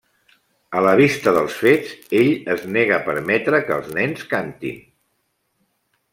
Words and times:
A 0.77 0.81
la 0.85 0.93
vista 0.99 1.33
dels 1.35 1.57
fets, 1.65 1.91
ell 2.21 2.31
es 2.55 2.65
nega 2.79 2.99
permetre 3.11 3.61
que 3.69 3.77
els 3.77 3.93
nens 4.01 4.27
cantin. 4.33 4.81